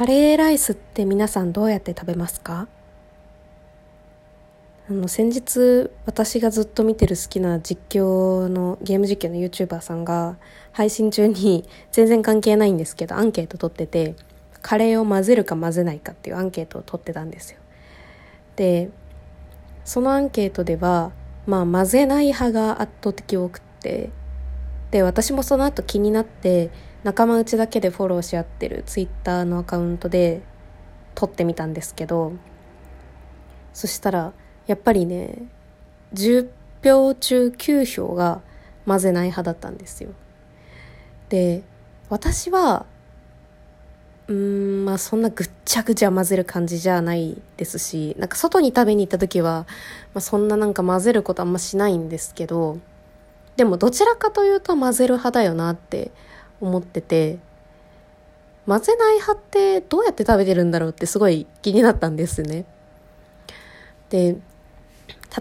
[0.00, 2.68] カレーライスって皆さんどうやって食べますか？
[4.88, 10.38] あの先日私がずっと見てる好きな実況のゲーム実況の YouTuber さんが
[10.72, 14.14] 配信中に全然関係ないんですけどアンケート取ってて
[14.62, 17.58] カレーを混ぜるか混ぜないかっていうアンケートを取ってたんですよ。
[18.56, 18.88] で
[19.84, 21.12] そのアンケートでは
[21.46, 24.08] まあ混ぜない派が圧倒的多くって
[24.92, 26.70] で私もその後気になって
[27.04, 30.42] 仲間内だけでフォローし合ってる Twitter のアカウントで
[31.14, 32.32] 撮ってみたんですけど
[33.72, 34.32] そしたら
[34.66, 35.42] やっぱりね
[36.14, 36.48] 10
[36.82, 38.40] 票中9票が
[38.86, 40.10] 混ぜない派だったんですよ。
[41.28, 41.62] で
[42.08, 42.86] 私は
[44.26, 44.36] うー
[44.82, 49.66] んまあそんなぐっちゃぐちゃ混ぜる感じじゃないですしなんか外に食べに行った時は、
[50.14, 52.78] まあ、そんななんか混ぜることあんましないんですけど
[53.56, 56.10] でもどちらかというと混ぜる派だよなって
[56.60, 57.38] 思ってて
[58.66, 62.64] 混ぜない派ってどうやって食べてるんだろうってすごい気になったんですね。
[64.10, 64.36] で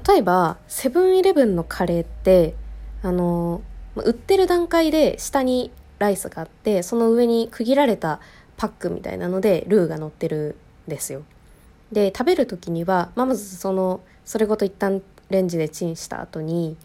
[0.08, 2.56] 例えばセブンイレブンのカレーって
[3.02, 3.62] あの
[3.96, 8.20] 売ってる段階で下にライスがあってその上に区切られた
[8.58, 10.56] パックみたいなのでルーが乗ってる
[10.88, 11.24] んですよ。
[11.92, 16.78] で食べる時には、まあ、まずそのそれごと一旦レンジでチンした後に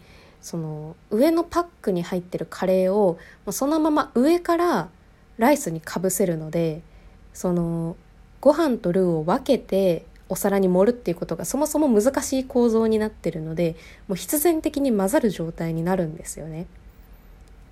[0.45, 3.17] その上のパックに入ってるカレーを
[3.49, 4.89] そのまま上から
[5.39, 6.83] ライスにかぶせるので
[7.33, 7.95] その
[8.41, 13.75] ご飯とルーを分けてお皿に盛るっていうことがそもそも難しい構造になってるので
[14.07, 16.67] もう必然的に混ざる状態になるんですよね。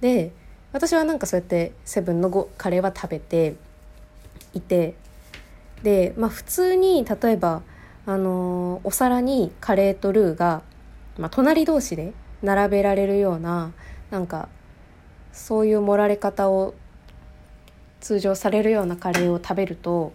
[0.01, 0.31] で
[0.71, 3.53] 私はなんかそうやってセブンのごカレーは食べて
[4.55, 4.95] いて
[5.83, 7.61] で、まあ、普通に例えば、
[8.07, 10.63] あのー、お皿にカレーとルーが、
[11.19, 12.13] まあ、隣同士で
[12.44, 13.72] 並べられるような
[14.11, 14.49] なんか
[15.31, 16.75] そういう盛られ方を
[18.02, 20.13] 通常されるようなカレーを食べると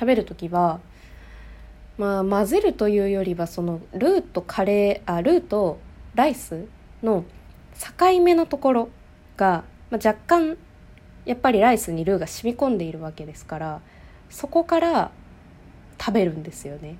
[0.00, 0.80] 食べる時は
[1.98, 5.78] まあ混ぜるというよりはそのルーとカレーあルーと
[6.14, 6.66] ライス
[7.02, 7.24] の
[7.98, 8.88] 境目のところ
[9.36, 10.56] が、まあ、若干
[11.26, 13.80] やっぱりライスにルーが染み込んでいるわけですから
[14.30, 15.10] そこから
[15.98, 16.96] 食べるんですよね。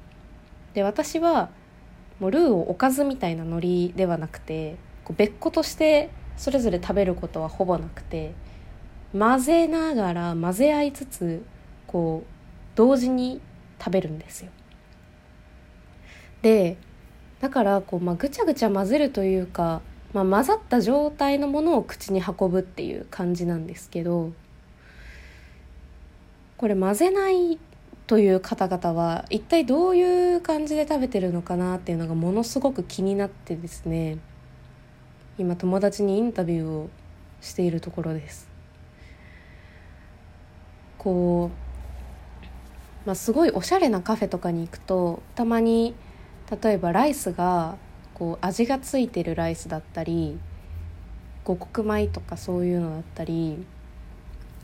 [0.75, 1.50] で私は
[2.19, 8.34] もうルーをおかずみたいなノリではなくてこう別個としてそれぞれ食べることはほぼなくて
[9.16, 11.44] 混ぜながら混ぜ合いつつ
[11.87, 12.28] こう
[12.75, 13.41] 同時に
[13.78, 14.50] 食べるんですよ。
[16.43, 16.76] で
[17.41, 19.82] だからこう、まあ、ぐちゃぐちゃ混ぜるというか、
[20.12, 24.32] まあ、混ざった状態のものを口に運ぶっていう感じなんですけど
[26.56, 27.59] これ混ぜない
[28.06, 34.19] という方々は一体どういう感じで食べてるのかなっていうのがものすごく気になってですね。
[35.39, 36.91] 今友達にインタビューを
[37.41, 38.49] しているところです。
[40.99, 41.50] こ
[43.05, 45.94] う、まあ、すごいおしゃれなカフェとかに行くとたまに
[46.62, 47.77] 例えばライスが
[48.15, 50.38] こう味がついてるライスだったり
[51.44, 53.65] 五穀米とかそういうのだったり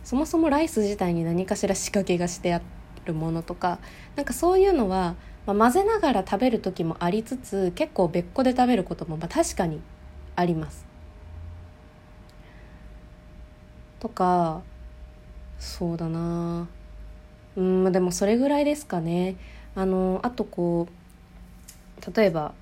[0.03, 3.78] そもそもライス自体に何かしら仕掛けがしてあってるものとか
[4.16, 5.14] なんかそういうのは、
[5.46, 9.80] まあ、混ぜながら食べる時もありつつ結構別個で食べることもまあ確かに
[10.36, 10.84] あります。
[14.00, 14.62] とか
[15.58, 16.66] そうだな
[17.56, 19.36] うんまあでもそれぐらいですかね。
[19.74, 22.52] あのあとこう例えば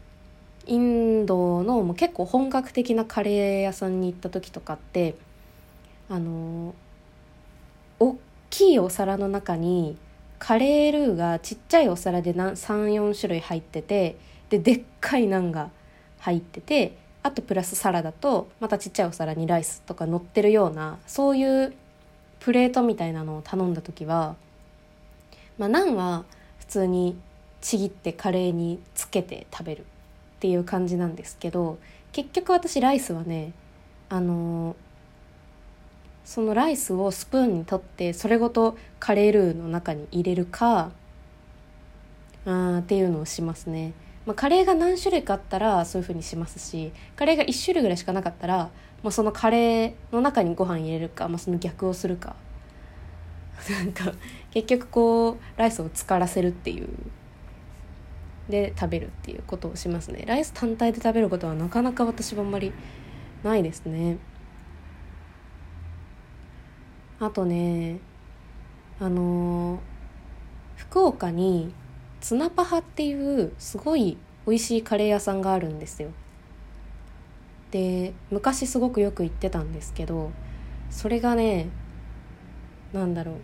[0.66, 5.16] インドのもう結構本格的なカレー屋さんに行った時とかって
[6.08, 6.74] あの
[7.98, 8.18] 大
[8.50, 9.96] きいお皿の中に
[10.40, 14.16] カレールーがちっちゃいお皿で34種類入ってて
[14.48, 15.70] ででっかいナンが
[16.18, 21.74] 入っててあとプラスサラダとまたちっちゃいお皿にライスとか乗ってるようなそういう
[22.40, 24.34] プレートみたいなのを頼んだ時は
[25.58, 26.24] まあナンは
[26.58, 27.18] 普通に
[27.60, 29.84] ちぎってカレーにつけて食べるっ
[30.40, 31.78] ていう感じなんですけど
[32.12, 33.52] 結局私ライスはね
[34.08, 34.89] あのー
[36.25, 40.92] そのライスをスプーンに取ってそれごとカレールーの中に入れるか
[42.47, 43.92] あっていうのをしますね、
[44.27, 48.71] まあ、カレーが何種類かあったらそういうふうにしますしカレーが1種類ぐらいしかなかったら
[49.03, 52.36] もうそのカレーの中にご飯入れるか、まあ、その逆をするか。
[53.71, 54.12] なんか
[54.50, 56.89] 結局こうライスを浸からせるっていう。
[58.48, 60.24] で食べるっていうことをしますね。
[60.27, 62.72] ライス単体で食べることはなかなか私はあんまり
[63.44, 64.18] ないですね。
[67.20, 68.00] あとね
[68.98, 69.78] あのー、
[70.76, 71.72] 福岡に
[72.20, 76.10] ツナパハっていうすごい美味しいカレー屋さんがあるんですよ。
[77.70, 80.32] で昔すごくよく行ってたんですけど
[80.90, 81.68] それがね
[82.92, 83.34] なんだろう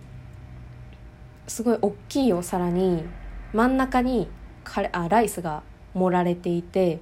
[1.47, 3.05] すごい大きいお皿に
[3.53, 4.29] 真ん中に
[4.65, 5.63] カレあライスが
[5.95, 7.01] 盛られていて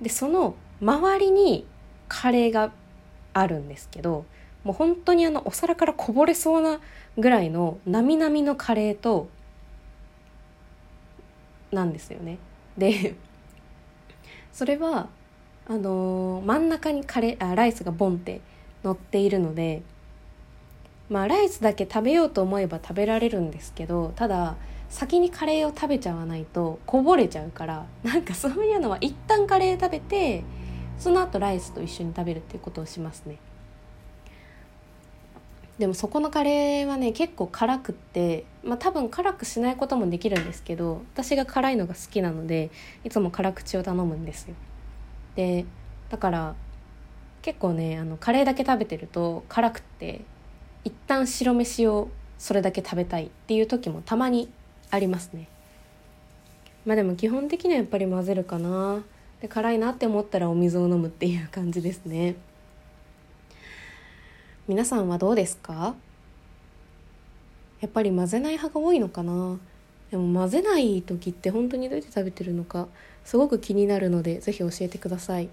[0.00, 1.66] でその周りに
[2.08, 2.72] カレーが
[3.32, 4.24] あるんですけど
[4.66, 6.80] もう本当にあのお皿からこぼれそうな
[7.16, 9.28] ぐらいのなみなみのカレーと
[11.70, 12.38] なんですよね。
[12.76, 13.14] で
[14.52, 15.08] それは
[15.68, 18.40] あのー、真ん中にカレーあライスがボンって
[18.82, 19.82] 乗っているので
[21.08, 24.56] まあライスだけ食べようと思えば食べられるんですけどただ
[24.88, 30.42] 先にカレーを食べちゃわないとこぼれちゃうからなんか そういうのは一旦カレー食べて
[30.98, 33.36] その後ライスと一緒に食べるっていうことをしますね
[35.78, 42.70] でもそこのカレーはね結構辛くってまあ多分辛くしないこともできるんですけど私が辛いのが好きなので
[43.04, 44.54] いつも辛口を頼むんですよ。
[45.34, 45.66] で
[46.08, 46.54] だから
[47.42, 50.22] 結構ねあのカレーだけ食べてると辛くって
[50.84, 52.08] 一旦白飯を
[52.38, 54.50] それだけ食べたいっていう時もたまに
[54.90, 55.48] ありますね。
[56.86, 59.02] まあでも基本的にはやっぱり混ぜるかな。
[59.42, 62.36] で辛いなって思ったらお水を飲むっていう感じですね。
[64.68, 65.94] 皆さんはどうですか？
[67.80, 69.58] やっぱり混ぜない派が多いのかな？
[70.10, 72.88] でも混ぜない時って本当にどうやって食べてるのか
[73.24, 75.48] すごく気になるのでぜひ教えてください。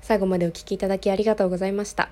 [0.00, 2.08] 最後までお聴きいただきありがとうございました。